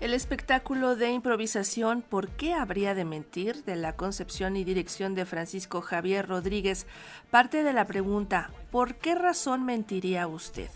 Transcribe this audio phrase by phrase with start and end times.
[0.00, 3.64] El espectáculo de improvisación ¿Por qué habría de mentir?
[3.64, 6.86] de la concepción y dirección de Francisco Javier Rodríguez
[7.30, 10.70] parte de la pregunta ¿Por qué razón mentiría usted?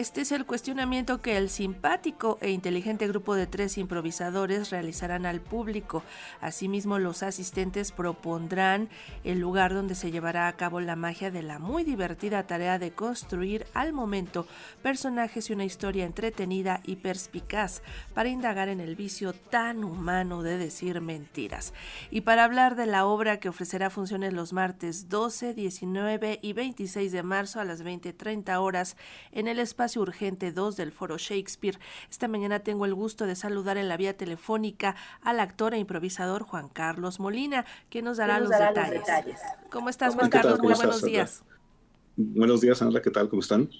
[0.00, 5.42] Este es el cuestionamiento que el simpático e inteligente grupo de tres improvisadores realizarán al
[5.42, 6.02] público.
[6.40, 8.88] Asimismo, los asistentes propondrán
[9.24, 12.92] el lugar donde se llevará a cabo la magia de la muy divertida tarea de
[12.92, 14.46] construir al momento
[14.82, 17.82] personajes y una historia entretenida y perspicaz
[18.14, 21.74] para indagar en el vicio tan humano de decir mentiras.
[22.10, 27.12] Y para hablar de la obra que ofrecerá funciones los martes 12, 19 y 26
[27.12, 28.96] de marzo a las 20.30 horas
[29.32, 31.78] en el espacio Urgente 2 del Foro Shakespeare.
[32.10, 36.42] Esta mañana tengo el gusto de saludar en la vía telefónica al actor e improvisador
[36.42, 39.40] Juan Carlos Molina, que nos dará, los, detalles.
[39.70, 40.60] ¿Cómo estás, Juan Carlos?
[40.60, 41.42] Muy buenos días.
[42.16, 43.00] Buenos días, Sandra.
[43.00, 43.28] ¿Qué tal?
[43.28, 43.70] ¿Cómo están?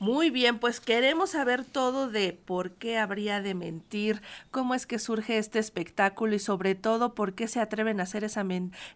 [0.00, 4.98] Muy bien, pues queremos saber todo de por qué habría de mentir, cómo es que
[4.98, 8.42] surge este espectáculo y sobre todo por qué se atreven a hacer esa,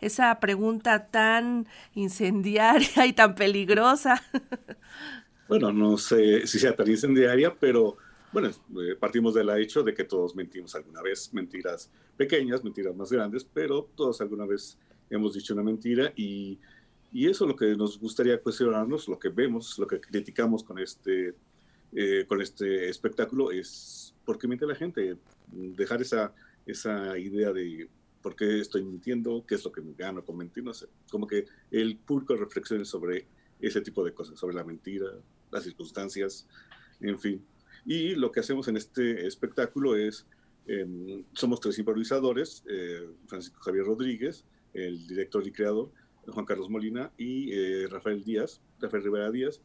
[0.00, 4.22] esa pregunta tan incendiaria y tan peligrosa.
[5.48, 7.96] Bueno, no sé si sea tan incendiaria, pero
[8.32, 13.12] bueno, eh, partimos del hecho de que todos mentimos alguna vez, mentiras pequeñas, mentiras más
[13.12, 14.78] grandes, pero todos alguna vez
[15.10, 16.58] hemos dicho una mentira y,
[17.12, 20.78] y eso es lo que nos gustaría cuestionarnos, lo que vemos, lo que criticamos con
[20.78, 21.34] este,
[21.92, 25.16] eh, con este espectáculo es por qué miente la gente,
[25.52, 26.34] dejar esa,
[26.64, 27.88] esa idea de
[28.22, 31.26] por qué estoy mintiendo, qué es lo que me gano con mentir, no sé, como
[31.26, 33.26] que el público reflexione sobre
[33.60, 35.06] ese tipo de cosas, sobre la mentira,
[35.54, 36.46] las circunstancias,
[37.00, 37.44] en fin.
[37.86, 40.26] Y lo que hacemos en este espectáculo es,
[40.66, 45.92] em, somos tres improvisadores, eh, Francisco Javier Rodríguez, el director y creador,
[46.26, 49.60] Juan Carlos Molina y eh, Rafael Díaz, Rafael Rivera Díaz,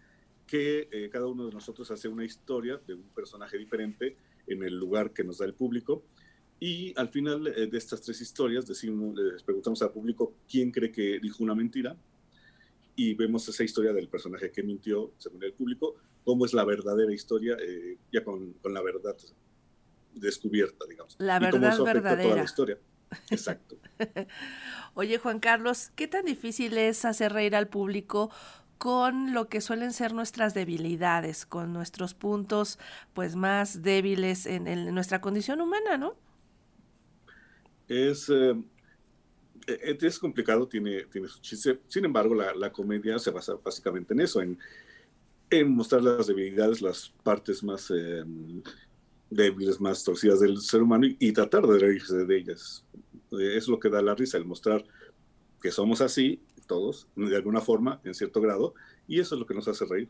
[0.46, 4.18] que eh, cada uno de nosotros hace una historia de un personaje diferente
[4.48, 6.04] en el lugar que nos da el público.
[6.60, 11.18] Y al final de estas tres historias decimos, les preguntamos al público quién cree que
[11.22, 11.96] dijo una mentira,
[13.00, 15.96] y vemos esa historia del personaje que mintió, según el público,
[16.26, 19.16] cómo es la verdadera historia, eh, ya con, con, la verdad
[20.14, 21.16] descubierta, digamos.
[21.18, 22.24] La verdad y verdadera.
[22.24, 22.78] Toda la historia.
[23.30, 23.78] Exacto.
[24.96, 28.32] Oye, Juan Carlos, ¿qué tan difícil es hacer reír al público
[28.78, 32.80] con lo que suelen ser nuestras debilidades, con nuestros puntos
[33.14, 36.18] pues más débiles en, en nuestra condición humana, ¿no?
[37.88, 38.62] Es, eh,
[39.68, 41.80] es complicado, tiene, tiene su chiste.
[41.88, 44.58] Sin embargo, la, la comedia se basa básicamente en eso, en,
[45.50, 48.24] en mostrar las debilidades, las partes más eh,
[49.30, 52.86] débiles, más torcidas del ser humano y, tratar de reírse de ellas.
[53.32, 54.84] Eh, es lo que da la risa, el mostrar
[55.62, 58.76] que somos así, todos, de alguna forma, en cierto grado,
[59.08, 60.10] y eso es lo que nos hace reír.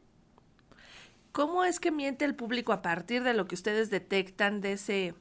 [1.32, 5.14] ¿Cómo es que miente el público a partir de lo que ustedes detectan de ese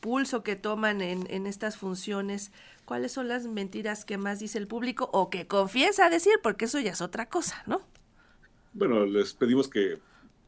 [0.00, 2.50] pulso que toman en, en estas funciones?
[2.90, 6.80] Cuáles son las mentiras que más dice el público o que confiesa decir, porque eso
[6.80, 7.82] ya es otra cosa, ¿no?
[8.72, 10.00] Bueno, les pedimos que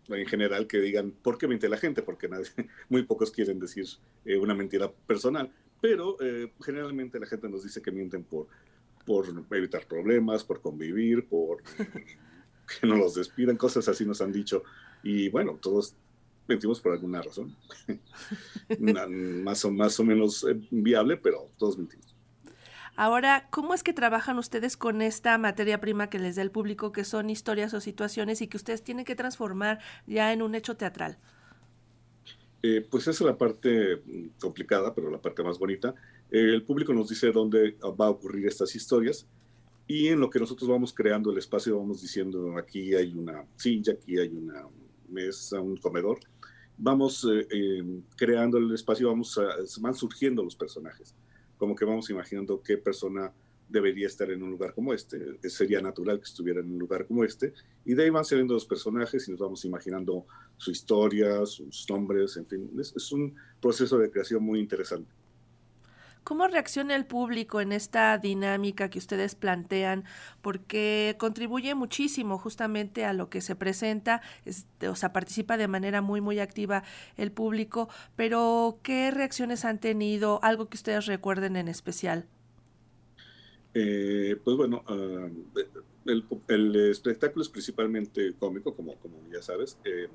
[0.09, 2.49] en general que digan por qué miente la gente, porque nadie,
[2.89, 3.87] muy pocos quieren decir
[4.25, 8.49] eh, una mentira personal, pero eh, generalmente la gente nos dice que mienten por,
[9.07, 11.63] por evitar problemas, por convivir, por
[12.81, 14.65] que no los despidan, cosas así nos han dicho.
[15.05, 15.95] Y bueno, todos
[16.49, 17.55] mentimos por alguna razón,
[18.81, 22.12] más, o, más o menos eh, viable, pero todos mentimos.
[22.95, 26.93] Ahora, ¿cómo es que trabajan ustedes con esta materia prima que les da el público,
[26.93, 30.77] que son historias o situaciones y que ustedes tienen que transformar ya en un hecho
[30.77, 31.17] teatral?
[32.63, 35.95] Eh, pues esa es la parte mm, complicada, pero la parte más bonita.
[36.31, 39.27] Eh, el público nos dice dónde va a ocurrir estas historias
[39.87, 43.95] y en lo que nosotros vamos creando el espacio vamos diciendo aquí hay una silla,
[43.95, 44.67] aquí hay una
[45.09, 46.21] mesa, un comedor.
[46.77, 47.83] Vamos eh,
[48.17, 49.41] creando el espacio, vamos
[49.81, 51.15] van surgiendo los personajes
[51.63, 53.33] como que vamos imaginando qué persona
[53.69, 55.39] debería estar en un lugar como este.
[55.49, 57.53] Sería natural que estuviera en un lugar como este.
[57.85, 62.37] Y de ahí van saliendo los personajes y nos vamos imaginando su historia, sus nombres,
[62.37, 62.69] en fin.
[62.81, 65.09] Es, un proceso de creación muy interesante.
[66.25, 70.05] ¿Cómo reacciona el público en esta dinámica que ustedes plantean?
[70.41, 74.23] Porque contribuye muchísimo justamente a lo que se presenta,
[74.89, 76.85] o sea, participa de manera muy, muy activa
[77.17, 80.39] el público, pero ¿qué reacciones han tenido?
[80.43, 82.27] Algo que ustedes recuerden en especial.
[83.75, 85.29] Eh, pues bueno, ah,
[86.05, 89.79] el, espectáculo es principalmente cómico, como, como ya sabes.
[89.85, 90.09] Eh,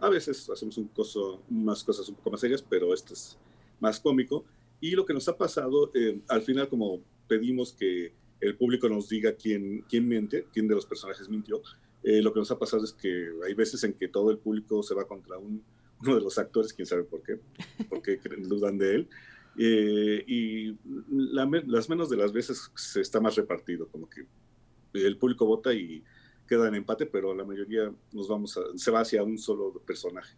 [0.00, 3.38] a veces hacemos un coso, unas cosas un poco más serias, pero esto es
[3.80, 4.44] más cómico.
[4.80, 9.08] Y lo que nos ha pasado, eh, al final como pedimos que el público nos
[9.08, 11.62] diga quién, quién miente, quién de los personajes mintió,
[12.04, 14.82] eh, lo que nos ha pasado es que hay veces en que todo el público
[14.82, 15.62] se va contra un,
[16.00, 17.40] uno de los actores, quién sabe por qué,
[17.88, 19.08] por qué dudan de él.
[19.60, 20.76] Eh, y
[21.10, 24.24] las menos de las veces se está más repartido, como que
[24.94, 26.04] el público vota y
[26.46, 30.36] queda en empate, pero la mayoría nos vamos se va hacia un solo personaje,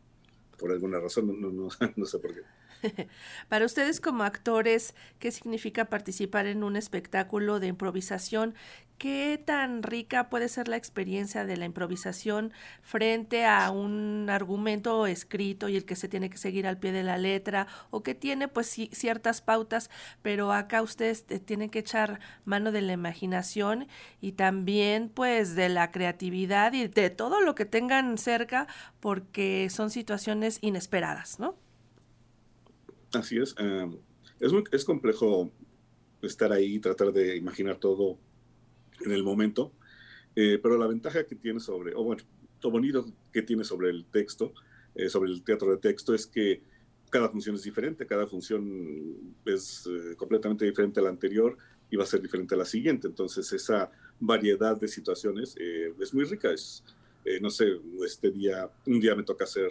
[0.58, 2.40] por alguna razón, no, no, no sé por qué.
[3.48, 8.54] Para ustedes como actores, ¿qué significa participar en un espectáculo de improvisación?
[8.98, 15.70] ¿Qué tan rica puede ser la experiencia de la improvisación frente a un argumento escrito
[15.70, 18.46] y el que se tiene que seguir al pie de la letra o que tiene
[18.46, 19.88] pues ciertas pautas,
[20.20, 23.88] pero acá ustedes tienen que echar mano de la imaginación
[24.20, 28.66] y también pues de la creatividad y de todo lo que tengan cerca
[29.00, 31.56] porque son situaciones inesperadas, ¿no?
[33.12, 33.54] Así es.
[33.58, 33.96] Em,
[34.38, 35.50] es, es complejo
[36.22, 38.18] estar ahí y tratar de imaginar todo
[39.04, 39.72] en el momento,
[40.36, 42.22] eh, pero la ventaja que tiene sobre, o bueno,
[42.62, 44.52] lo bonito que tiene sobre el texto,
[44.94, 46.62] eh, sobre el teatro de texto, es que
[47.10, 51.56] cada función es diferente, cada función es eh, completamente diferente a la anterior
[51.90, 53.08] y va a ser diferente a la siguiente.
[53.08, 53.90] Entonces, esa
[54.20, 56.52] variedad de situaciones es muy rica.
[56.52, 56.84] Es,
[57.40, 59.70] no sé, este día, un día me toca ser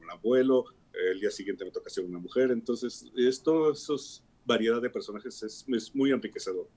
[0.00, 0.64] un abuelo,
[1.10, 5.94] el día siguiente me toca ser una mujer, entonces esto, esos variedad de personajes es,
[5.94, 6.68] muy enriquecedor.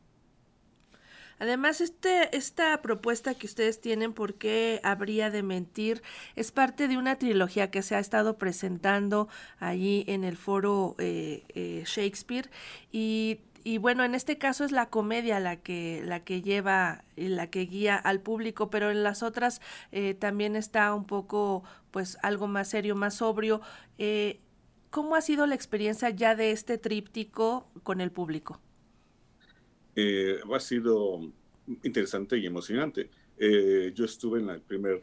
[1.39, 6.03] Además, este, esta propuesta que ustedes tienen, ¿por qué habría de mentir?
[6.35, 9.27] Es parte de una trilogía que se ha estado presentando
[9.59, 12.49] allí en el foro eh, eh, Shakespeare
[12.91, 17.30] y y bueno, en este caso es la comedia la que, la que lleva y
[17.30, 19.62] la que guía al público, pero en las otras
[19.92, 23.62] eh, también está un poco, pues, algo más serio, más sobrio.
[23.98, 24.42] Eh,
[24.89, 28.60] ¿Cómo ha sido la experiencia ya de este tríptico con el público?
[29.95, 31.31] Eh, ha sido
[31.83, 33.10] interesante y emocionante.
[33.39, 35.01] yo estuve en el primer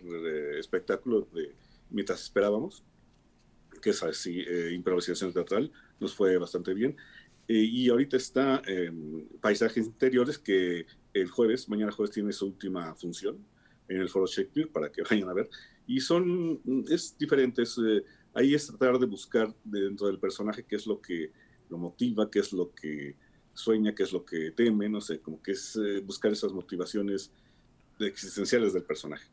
[0.59, 1.55] espectáculo de
[1.89, 2.85] Mientras Esperábamos,
[3.81, 6.97] que es así, improvisación teatral, nos fue bastante bien.
[7.49, 8.63] Eh, y ahorita está
[9.41, 13.45] Paisajes Interiores, que el jueves, mañana jueves, tiene su última función
[13.89, 15.49] en el Foro Shakespeare para que vayan a ver.
[15.87, 18.05] Y son, es diferente, eh,
[18.35, 21.33] ahí es tratar de buscar dentro del personaje qué es lo que
[21.69, 23.17] lo motiva, qué es lo que
[23.53, 27.33] sueña, qué es lo que teme, no sé, como que es eh, buscar esas motivaciones
[27.99, 29.29] existenciales del personaje.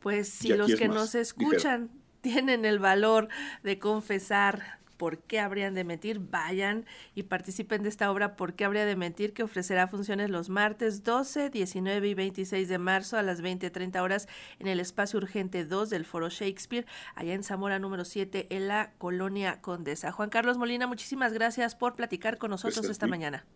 [0.00, 1.90] Pues si los que nos escuchan
[2.20, 3.28] tienen el valor
[3.62, 6.18] de confesar ¿Por qué habrían de mentir?
[6.18, 6.84] Vayan
[7.14, 9.32] y participen de esta obra ¿Por qué habría de mentir?
[9.32, 14.28] que ofrecerá funciones los martes 12, 19 y 26 de marzo a las 20.30 horas
[14.58, 16.84] en el espacio urgente 2 del Foro Shakespeare,
[17.14, 20.10] allá en Zamora número 7 en la Colonia Condesa.
[20.10, 23.46] Juan Carlos Molina, muchísimas gracias por platicar con nosotros esta mañana.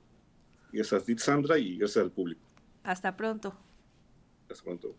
[0.72, 2.40] Gracias a ti, Sandra, y gracias al público.
[2.84, 3.58] Hasta pronto.
[4.48, 4.96] Hasta pronto.